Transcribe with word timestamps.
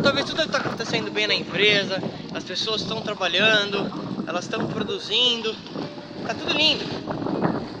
talvez 0.00 0.26
tudo 0.26 0.42
está 0.42 0.58
acontecendo 0.58 1.10
bem 1.10 1.26
na 1.26 1.34
empresa, 1.34 2.02
as 2.34 2.44
pessoas 2.44 2.82
estão 2.82 3.00
trabalhando, 3.00 3.86
elas 4.26 4.44
estão 4.44 4.66
produzindo, 4.66 5.54
tá 6.26 6.34
tudo 6.34 6.52
lindo. 6.52 6.84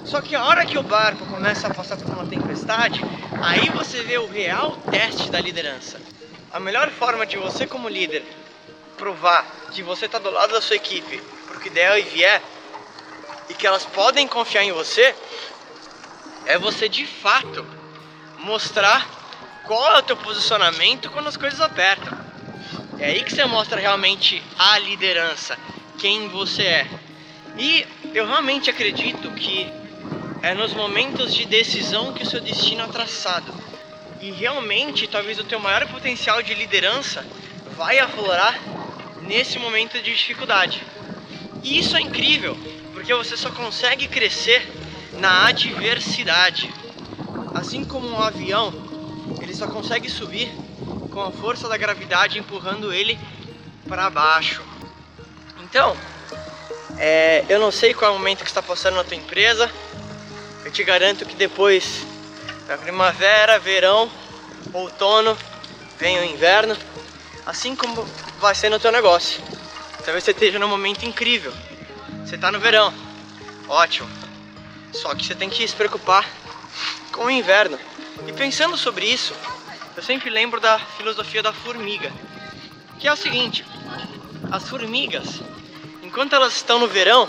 Só 0.04 0.22
que 0.22 0.34
a 0.34 0.44
hora 0.44 0.64
que 0.64 0.78
o 0.78 0.82
barco 0.82 1.26
começa 1.26 1.66
a 1.66 1.70
passar 1.70 1.96
por 1.98 2.10
uma 2.14 2.24
tempestade, 2.24 3.04
aí 3.42 3.68
você 3.68 4.02
vê 4.02 4.16
o 4.16 4.26
real 4.26 4.74
teste 4.90 5.30
da 5.30 5.38
liderança. 5.38 6.00
A 6.50 6.58
melhor 6.58 6.90
forma 6.90 7.26
de 7.26 7.36
você 7.36 7.66
como 7.66 7.88
líder 7.88 8.24
provar 8.96 9.44
que 9.72 9.82
você 9.82 10.06
está 10.06 10.18
do 10.18 10.30
lado 10.30 10.52
da 10.52 10.62
sua 10.62 10.76
equipe, 10.76 11.20
porque 11.46 11.68
der 11.68 11.98
e 11.98 12.02
vier, 12.02 12.42
e 13.50 13.54
que 13.54 13.66
elas 13.66 13.84
podem 13.84 14.26
confiar 14.26 14.64
em 14.64 14.72
você, 14.72 15.14
é 16.46 16.56
você 16.56 16.88
de 16.88 17.06
fato 17.06 17.64
mostrar 18.38 19.17
qual 19.68 19.96
é 19.96 19.98
o 19.98 20.02
teu 20.02 20.16
posicionamento 20.16 21.10
quando 21.10 21.28
as 21.28 21.36
coisas 21.36 21.60
apertam. 21.60 22.16
É 22.98 23.10
aí 23.10 23.22
que 23.22 23.30
você 23.30 23.44
mostra 23.44 23.78
realmente 23.78 24.42
a 24.58 24.78
liderança, 24.78 25.58
quem 25.98 26.26
você 26.28 26.62
é. 26.62 26.86
E 27.58 27.86
eu 28.14 28.26
realmente 28.26 28.70
acredito 28.70 29.30
que 29.32 29.70
é 30.40 30.54
nos 30.54 30.72
momentos 30.72 31.34
de 31.34 31.44
decisão 31.44 32.14
que 32.14 32.22
o 32.22 32.26
seu 32.26 32.40
destino 32.40 32.82
é 32.82 32.86
traçado. 32.86 33.52
E 34.22 34.30
realmente, 34.30 35.06
talvez 35.06 35.38
o 35.38 35.44
teu 35.44 35.60
maior 35.60 35.86
potencial 35.88 36.42
de 36.42 36.54
liderança 36.54 37.24
vai 37.76 37.98
aflorar 37.98 38.58
nesse 39.20 39.58
momento 39.58 40.00
de 40.00 40.14
dificuldade. 40.14 40.82
E 41.62 41.78
isso 41.78 41.94
é 41.94 42.00
incrível, 42.00 42.56
porque 42.94 43.12
você 43.12 43.36
só 43.36 43.50
consegue 43.50 44.08
crescer 44.08 44.66
na 45.12 45.48
adversidade. 45.48 46.72
Assim 47.54 47.84
como 47.84 48.08
um 48.08 48.18
avião, 48.18 48.87
só 49.58 49.66
consegue 49.66 50.08
subir 50.08 50.48
com 51.10 51.20
a 51.20 51.32
força 51.32 51.68
da 51.68 51.76
gravidade 51.76 52.38
empurrando 52.38 52.92
ele 52.92 53.18
para 53.88 54.08
baixo. 54.08 54.62
Então, 55.64 55.96
é, 56.96 57.44
eu 57.48 57.58
não 57.58 57.72
sei 57.72 57.92
qual 57.92 58.12
é 58.12 58.14
o 58.14 58.18
momento 58.18 58.44
que 58.44 58.50
está 58.50 58.62
passando 58.62 58.94
na 58.94 59.02
tua 59.02 59.16
empresa. 59.16 59.68
Eu 60.64 60.70
te 60.70 60.84
garanto 60.84 61.26
que 61.26 61.34
depois 61.34 62.06
da 62.68 62.78
primavera, 62.78 63.58
verão, 63.58 64.08
outono, 64.72 65.36
vem 65.98 66.20
o 66.20 66.24
inverno, 66.24 66.76
assim 67.44 67.74
como 67.74 68.04
vai 68.38 68.54
ser 68.54 68.70
no 68.70 68.78
teu 68.78 68.92
negócio. 68.92 69.42
Talvez 70.04 70.22
você 70.22 70.30
esteja 70.30 70.60
num 70.60 70.68
momento 70.68 71.04
incrível. 71.04 71.52
Você 72.24 72.36
está 72.36 72.52
no 72.52 72.60
verão, 72.60 72.94
ótimo. 73.66 74.08
Só 74.92 75.16
que 75.16 75.26
você 75.26 75.34
tem 75.34 75.50
que 75.50 75.66
se 75.66 75.74
preocupar 75.74 76.24
com 77.10 77.24
o 77.24 77.30
inverno. 77.30 77.76
E 78.26 78.32
pensando 78.32 78.76
sobre 78.76 79.06
isso, 79.06 79.34
eu 79.96 80.02
sempre 80.02 80.30
lembro 80.30 80.60
da 80.60 80.78
filosofia 80.78 81.42
da 81.42 81.52
formiga, 81.52 82.12
que 82.98 83.06
é 83.06 83.12
o 83.12 83.16
seguinte: 83.16 83.64
as 84.50 84.68
formigas, 84.68 85.40
enquanto 86.02 86.34
elas 86.34 86.54
estão 86.54 86.78
no 86.78 86.88
verão, 86.88 87.28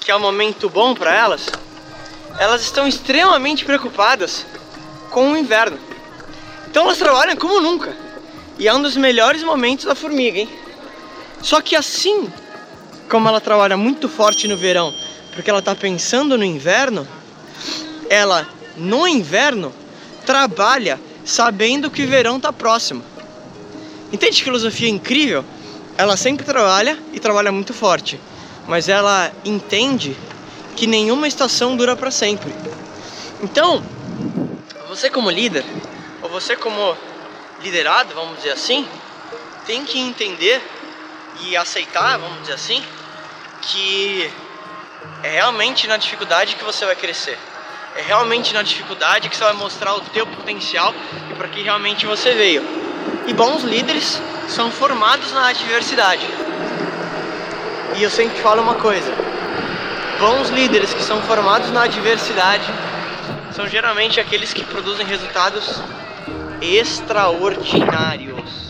que 0.00 0.10
é 0.10 0.16
um 0.16 0.20
momento 0.20 0.68
bom 0.68 0.94
para 0.94 1.14
elas, 1.14 1.48
elas 2.38 2.62
estão 2.62 2.86
extremamente 2.86 3.64
preocupadas 3.64 4.46
com 5.10 5.32
o 5.32 5.36
inverno. 5.36 5.78
Então 6.68 6.84
elas 6.84 6.98
trabalham 6.98 7.36
como 7.36 7.60
nunca. 7.60 7.96
E 8.58 8.68
é 8.68 8.74
um 8.74 8.80
dos 8.80 8.96
melhores 8.96 9.42
momentos 9.42 9.84
da 9.84 9.94
formiga, 9.94 10.38
hein? 10.38 10.48
Só 11.42 11.60
que 11.60 11.76
assim 11.76 12.32
como 13.08 13.28
ela 13.28 13.40
trabalha 13.40 13.76
muito 13.76 14.08
forte 14.08 14.48
no 14.48 14.56
verão, 14.56 14.94
porque 15.32 15.48
ela 15.48 15.60
está 15.60 15.74
pensando 15.74 16.36
no 16.36 16.44
inverno, 16.44 17.06
ela 18.08 18.48
no 18.76 19.06
inverno 19.06 19.72
trabalha 20.26 21.00
sabendo 21.24 21.90
que 21.90 22.02
o 22.02 22.08
verão 22.08 22.36
está 22.36 22.52
próximo. 22.52 23.02
Entende 24.12 24.36
que 24.36 24.44
filosofia 24.44 24.88
incrível? 24.88 25.44
Ela 25.96 26.16
sempre 26.16 26.44
trabalha 26.44 26.98
e 27.12 27.18
trabalha 27.18 27.50
muito 27.50 27.72
forte, 27.72 28.20
mas 28.66 28.88
ela 28.88 29.32
entende 29.44 30.16
que 30.76 30.86
nenhuma 30.86 31.26
estação 31.26 31.76
dura 31.76 31.96
para 31.96 32.10
sempre. 32.10 32.52
Então, 33.42 33.82
você 34.88 35.08
como 35.08 35.30
líder, 35.30 35.64
ou 36.22 36.28
você 36.28 36.54
como 36.54 36.96
liderado, 37.62 38.14
vamos 38.14 38.36
dizer 38.36 38.52
assim, 38.52 38.86
tem 39.66 39.84
que 39.84 39.98
entender 39.98 40.62
e 41.40 41.56
aceitar, 41.56 42.18
vamos 42.18 42.40
dizer 42.40 42.54
assim, 42.54 42.82
que 43.62 44.30
é 45.22 45.30
realmente 45.30 45.86
na 45.86 45.96
dificuldade 45.96 46.56
que 46.56 46.64
você 46.64 46.84
vai 46.84 46.94
crescer. 46.96 47.38
É 47.96 48.02
realmente 48.02 48.52
na 48.52 48.62
dificuldade 48.62 49.28
que 49.28 49.36
você 49.36 49.44
vai 49.44 49.54
mostrar 49.54 49.94
o 49.94 50.00
teu 50.00 50.26
potencial 50.26 50.92
e 51.30 51.34
para 51.34 51.48
que 51.48 51.62
realmente 51.62 52.04
você 52.04 52.34
veio. 52.34 52.62
E 53.26 53.32
bons 53.32 53.62
líderes 53.62 54.20
são 54.48 54.70
formados 54.70 55.32
na 55.32 55.48
adversidade. 55.48 56.26
E 57.96 58.02
eu 58.02 58.10
sempre 58.10 58.38
falo 58.38 58.60
uma 58.60 58.74
coisa: 58.74 59.10
bons 60.20 60.50
líderes 60.50 60.92
que 60.92 61.02
são 61.02 61.22
formados 61.22 61.70
na 61.70 61.84
adversidade 61.84 62.70
são 63.52 63.66
geralmente 63.66 64.20
aqueles 64.20 64.52
que 64.52 64.62
produzem 64.62 65.06
resultados 65.06 65.80
extraordinários. 66.60 68.65